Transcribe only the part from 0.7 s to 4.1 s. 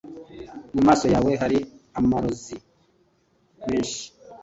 mu maso yawe hari amarozi menshi.